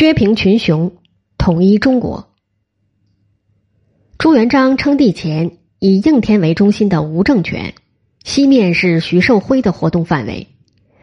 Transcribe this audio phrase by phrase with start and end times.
[0.00, 0.92] 削平群雄，
[1.36, 2.30] 统一中国。
[4.16, 7.74] 朱元璋称帝前，以应天为中心的吴政权，
[8.24, 10.46] 西面是徐寿辉的活动范围，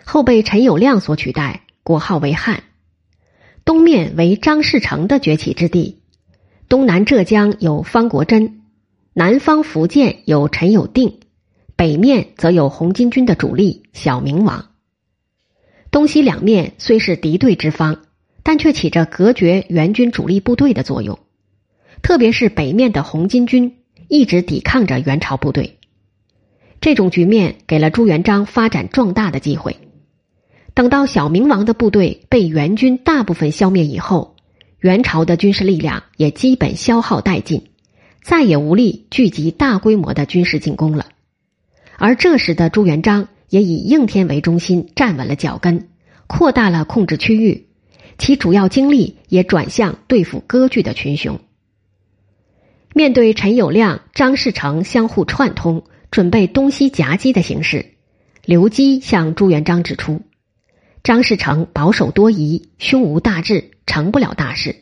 [0.04, 2.63] 后被陈友谅所取代，国号为汉；
[3.63, 6.02] 东面为张士诚的崛起之地，
[6.68, 8.64] 东南浙江有方国珍，
[9.14, 11.20] 南方福建有陈友定，
[11.75, 14.71] 北面则有红巾军的主力小明王。
[15.91, 18.00] 东西两面虽是敌对之方。
[18.48, 21.20] 但却起着隔绝援军主力部队的作用，
[22.02, 25.80] 特别是北面的红巾军一直抵抗着元朝部队，
[26.80, 29.76] 这种局面给了朱元璋发展壮大的机会。
[30.73, 34.38] 等到小明王的部队被元军大部分消灭以后，
[34.79, 37.63] 元朝的军事力量也基本消耗殆尽，
[38.23, 41.07] 再也无力聚集大规模的军事进攻了。
[41.98, 45.90] 而这时的朱元璋也以应天为中心站稳了脚跟，
[46.27, 47.66] 扩大了控制区域。
[48.17, 51.40] 其主要精力也转向对付割据的群雄。
[52.93, 57.93] 面对陈友谅、张士诚相互串通，准备东西夹击的形势，
[58.43, 60.21] 刘基向朱元璋指出：
[61.04, 64.78] 张士诚保守多疑，胸无大志，成不了大事；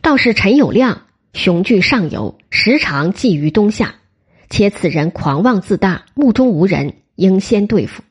[0.00, 0.98] 倒是陈友谅
[1.32, 3.96] 雄踞上游，时常觊觎东夏，
[4.48, 8.04] 且此人狂妄自大，目中无人，应先对付。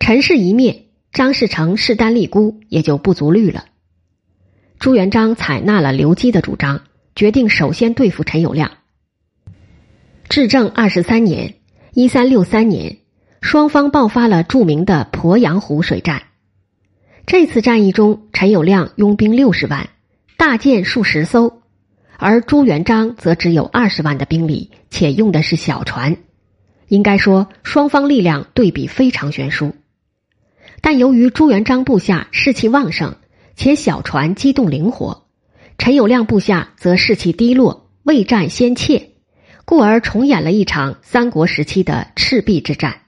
[0.00, 0.83] 陈氏一灭。
[1.14, 3.66] 张士诚势单力孤，也就不足虑了。
[4.80, 6.82] 朱元璋采纳了刘基的主张，
[7.14, 8.70] 决定首先对付陈友谅。
[10.28, 11.54] 至正二十三年
[11.94, 12.96] （一三六三年），
[13.40, 16.24] 双方爆发了著名的鄱阳湖水战。
[17.26, 19.90] 这次战役中，陈友谅拥兵六十万，
[20.36, 21.62] 大舰数十艘，
[22.18, 26.16] 而朱元璋则只有二十万的兵力，且用的是小船。
[26.88, 29.76] 应该说，双方力量对比非常悬殊。
[30.84, 33.14] 但由于朱元璋部下士气旺盛，
[33.56, 35.24] 且小船机动灵活，
[35.78, 39.12] 陈友谅部下则士气低落，未战先怯，
[39.64, 43.00] 故而重演了一场三国时期的赤壁之战。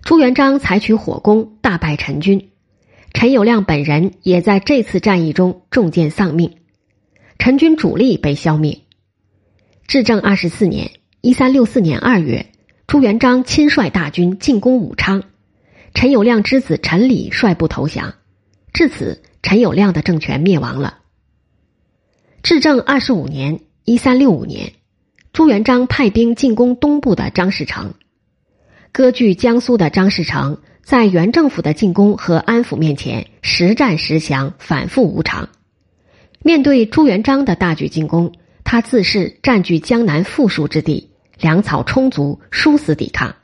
[0.00, 2.48] 朱元璋采取火攻，大败陈军，
[3.12, 6.56] 陈友谅本人也在这次战役中中箭丧命，
[7.38, 8.80] 陈军主力被消灭。
[9.86, 12.46] 至正二十四年（一三六四年二月），
[12.88, 15.24] 朱元璋亲率大军进攻武昌。
[15.94, 18.14] 陈友谅之子陈礼率部投降，
[18.72, 20.98] 至此，陈友谅的政权灭亡了。
[22.42, 24.72] 至正二十五年（一三六五年），
[25.32, 27.94] 朱元璋派兵进攻东部的张士诚，
[28.90, 35.50] 割据江苏的张士诚在原政府的进攻和安抚面前，时战时降，反复无常。
[36.42, 38.32] 面对朱元璋的大举进攻，
[38.64, 43.36] 他自恃占据江南富庶之地，粮草充足，殊死抵抗。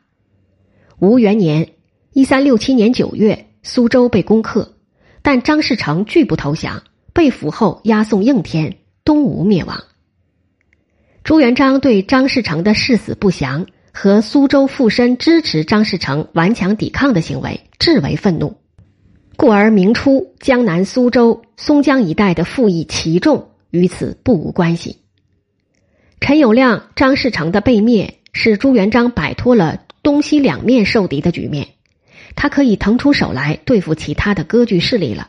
[0.98, 1.74] 吴元年。
[2.18, 4.74] 一三六七年九月，苏州被攻克，
[5.22, 9.84] 但张士诚拒不投降，被俘后押送应天，东吴灭亡。
[11.22, 18.56] 朱元璋对张士诚的誓死不降和苏州附身支持张士诚顽强抵抗的行为至为愤怒，
[19.36, 24.96] 故而明初江南苏州、松江一带的赋役奇众与此不无关系。
[26.18, 31.68] 陈友谅、张士诚的被灭，使朱元璋摆脱了东西两面受敌的局面。
[32.40, 35.28] 他可以腾出手来对付其他的割据势力了。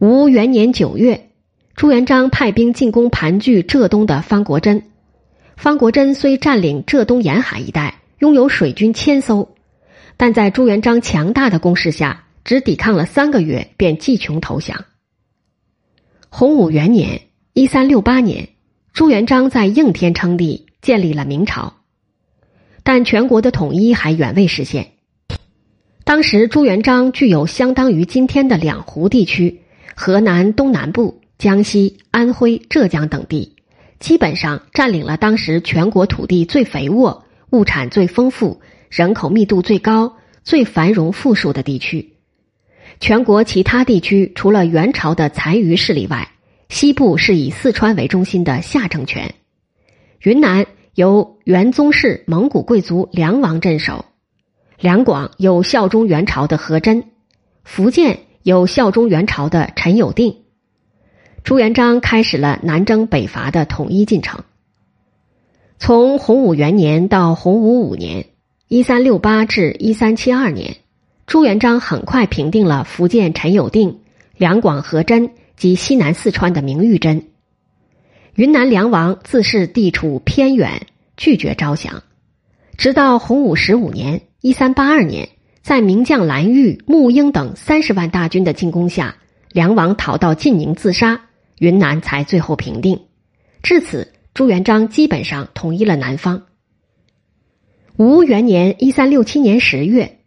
[0.00, 1.30] 吴元年九月，
[1.76, 4.82] 朱元璋派兵进攻盘踞浙东的方国珍。
[5.56, 9.54] 方国珍虽占领浙东沿海一带，拥有水军千艘，
[10.16, 14.86] 但在朱元璋强大的攻势下，只抵抗了三个月便弃穷投降。
[16.28, 17.20] 洪武元年
[17.54, 18.48] （一三六八年），
[18.92, 21.74] 朱元璋在应天称帝，建立了明朝，
[22.82, 24.94] 但全国的统一还远未实现。
[26.06, 29.62] 当时朱元璋具有相当于今天的两湖地区，
[29.96, 33.56] 河南东南部、江西、安徽、浙江等地，
[33.98, 42.12] 基本上占领了当时全国土地最肥沃、物产最丰富、人口密度最高、最繁荣富庶的地区。
[43.00, 46.30] 全国其他地区除了元朝的残余势力外，
[46.68, 49.34] 西部是以四川为中心的夏政权，
[50.22, 54.04] 云南由元宗室蒙古贵族梁王镇守。
[54.86, 57.06] 两广有效忠元朝的何真，
[57.64, 60.36] 福建有效忠元朝的陈友定。
[61.42, 64.44] 朱元璋开始了南征北伐的统一进程。
[65.80, 68.26] 从洪武元年到洪武五年
[68.70, 70.76] （一三六八至一三七二年），
[71.26, 74.02] 朱元璋很快平定了福建陈友定、
[74.36, 77.26] 两广何真及西南四川的明玉珍。
[78.36, 80.86] 云南梁王自恃地处偏远，
[81.16, 82.04] 拒绝招降，
[82.76, 84.22] 直到洪武十五年。
[84.42, 85.28] 一三八二年，
[85.62, 89.16] 在名将蓝玉、穆英等三十万大军的进攻下，
[89.50, 91.22] 梁王逃到晋宁自杀，
[91.58, 93.00] 云南才最后平定。
[93.62, 96.42] 至此，朱元璋基本上统一了南方。
[97.96, 100.18] 吴元年（一三六七年）十月，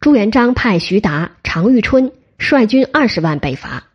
[0.00, 3.88] 朱元璋派徐达、常遇春率军二十万北伐。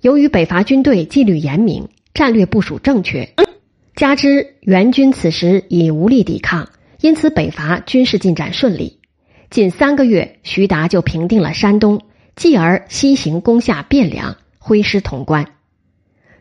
[0.00, 3.34] 由于北伐军队纪律严明，战略部署正确，
[3.96, 6.68] 加之元军此时已无力抵抗，
[7.04, 8.98] 因此北伐军事进展顺利。
[9.50, 12.00] 仅三个月，徐达就平定了山东。
[12.34, 15.52] 继而西行攻下汴梁，挥师潼关。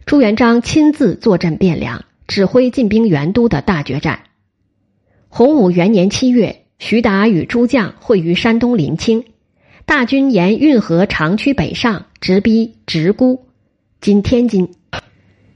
[0.06, 4.22] 朱元璋亲自坐镇汴梁，指挥进兵元都的大决战。
[5.28, 9.26] 洪武元年七月，徐达与诸将会于山东临清，
[9.84, 13.48] 大军沿运河长驱北上，直逼直沽
[14.00, 14.74] （今天津）。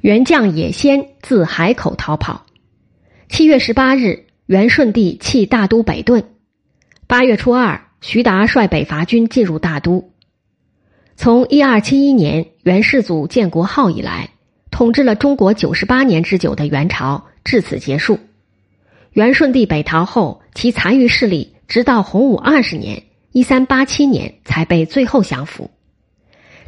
[0.03, 2.45] 元将野先自海口逃跑。
[3.29, 6.23] 七月十八日，元顺帝弃大都北遁。
[7.05, 10.13] 八月初二，徐达率北伐军进入大都。
[11.17, 14.29] 从一二七一年元世祖建国号以来，
[14.71, 18.19] 统治了中国九十八年之久的元朝至此结束。
[19.11, 23.03] 元顺帝北逃后，其残余势力直到洪武二十年
[23.33, 25.71] （一三八七年）才被最后降服。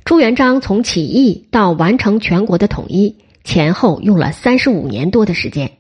[0.04, 3.16] 朱元璋从起义到完成全国的统一，
[3.46, 5.79] 前后用了三十五年多的时间。